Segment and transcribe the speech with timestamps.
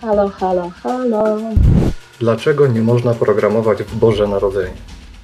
[0.00, 1.38] Halo, halo, halo.
[2.20, 4.70] Dlaczego nie można programować w Boże Narodzenie?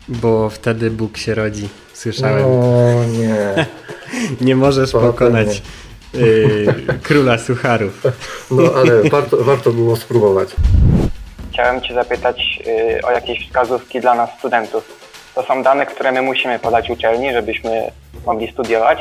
[0.08, 1.68] Bo wtedy Bóg się rodzi.
[1.92, 2.44] Słyszałem.
[2.44, 3.66] O nie.
[4.46, 5.62] Nie możesz Potem pokonać
[6.14, 6.66] y,
[7.02, 8.02] króla sucharów.
[8.50, 10.48] No ale warto, warto było spróbować.
[11.52, 14.84] Chciałem Cię zapytać y, o jakieś wskazówki dla nas studentów.
[15.34, 17.90] To są dane, które my musimy podać uczelni, żebyśmy
[18.26, 18.98] mogli studiować,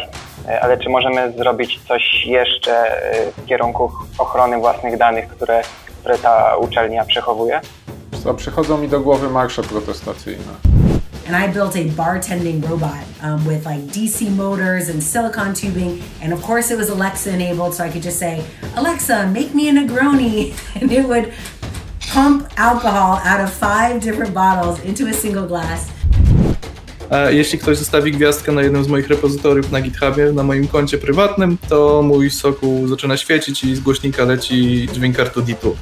[0.62, 5.61] ale czy możemy zrobić coś jeszcze y, w kierunku ochrony własnych danych, które,
[6.00, 7.61] które ta uczelnia przechowuje?
[8.24, 10.75] Co, przychodzą mi do głowy marsze protestacyjne.
[11.25, 16.32] and I built a bartending robot um, with like DC motors and silicon tubing, and
[16.32, 19.73] of course it was Alexa enabled, so I could just say, Alexa, make me a
[19.73, 21.34] Negroni, and it would
[22.09, 25.92] pump alcohol out of five different bottles into a single glass.
[27.09, 30.97] A jeśli ktoś zostawi gwiazdkę na jednym z moich repozytoriów na GitHubie, na moim koncie
[30.97, 35.75] prywatnym, to mój soku zaczyna świecić i z głośnika leci dźwięk Artuditu,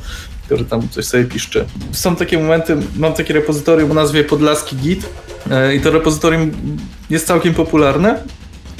[0.46, 1.66] który tam coś sobie piszczy.
[1.92, 5.10] Są takie momenty, mam takie repozytorium o nazwie Podlaski Git
[5.52, 6.52] e, i to repozytorium
[7.10, 8.24] jest całkiem popularne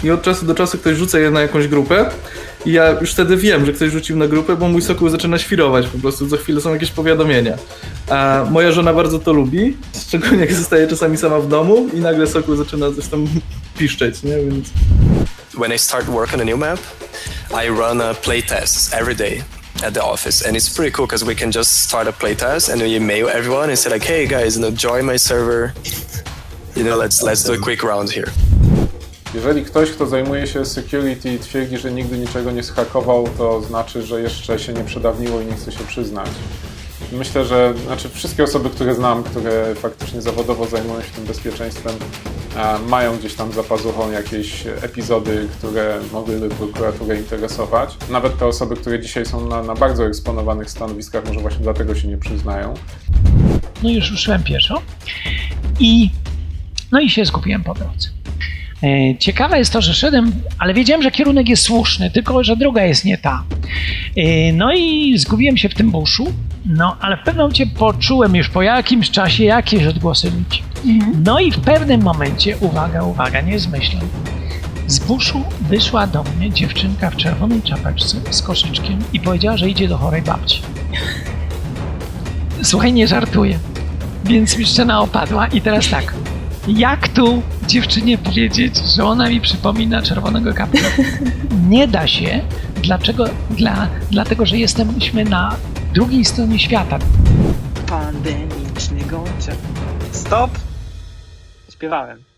[0.04, 2.10] i od czasu do czasu ktoś rzuca je na jakąś grupę
[2.66, 5.88] i ja już wtedy wiem, że ktoś rzucił na grupę, bo mój sokół zaczyna świrować
[5.88, 7.58] po prostu, co chwilę są jakieś powiadomienia.
[8.10, 12.28] A moja żona bardzo to lubi, szczególnie jak zostaje czasami sama w domu i nagle
[12.28, 13.28] sokół zaczyna coś tam
[13.78, 14.36] piszczeć, nie?
[14.38, 14.70] Więc
[15.60, 16.80] when I start work on a new map,
[17.52, 19.44] I run a playtests every day
[19.86, 22.82] at the office, and it's pretty cool because we can just start a playtest and
[22.82, 25.74] then you mail everyone and say like, "Hey guys, you know, join my server.
[26.76, 28.32] You know, let's let's do a quick round here."
[29.34, 34.22] Jeżeli ktoś, kto zajmuje się security twierdzi, że nigdy niczego nie schakował, to znaczy, że
[34.22, 36.30] jeszcze się nie przedawniło i nie chce się przyznać.
[37.12, 41.96] Myślę, że znaczy wszystkie osoby, które znam, które faktycznie zawodowo zajmują się tym bezpieczeństwem,
[42.56, 47.98] e, mają gdzieś tam za pazuchą jakieś epizody, które mogłyby prokuraturę interesować.
[48.10, 52.08] Nawet te osoby, które dzisiaj są na, na bardzo eksponowanych stanowiskach, może właśnie dlatego się
[52.08, 52.74] nie przyznają.
[53.84, 54.82] No już ruszyłem pieszo
[55.80, 56.10] i
[56.92, 58.23] no i się zgubiłem po drodze.
[58.84, 62.84] E, Ciekawe jest to, że szedłem, ale wiedziałem, że kierunek jest słuszny, tylko że droga
[62.84, 63.44] jest nie ta.
[64.18, 66.34] E, No i zgubiłem się w tym buszu,
[66.66, 70.64] no ale w pewnym momencie poczułem już po jakimś czasie jakieś odgłosy ludzi.
[71.26, 74.04] No i w pewnym momencie, uwaga, uwaga, nie zmyślam,
[74.88, 79.88] z buszu wyszła do mnie dziewczynka w czerwonej czapeczce z koszyczkiem i powiedziała, że idzie
[79.88, 80.62] do chorej babci.
[82.64, 83.60] Słuchaj, nie żartuję.
[84.26, 86.14] Więc mi scena opadła i teraz tak.
[86.68, 90.90] Jak tu dziewczynie powiedzieć, że ona mi przypomina czerwonego kapitana?
[91.70, 92.42] Nie da się,
[92.84, 93.26] dlaczego?
[93.50, 95.56] Dla, dlatego, że jesteśmy na
[95.94, 97.00] drugiej stronie świata.
[97.88, 99.58] Pandemiczny gończek.
[100.12, 100.52] Stop!
[101.72, 102.33] Śpiewałem.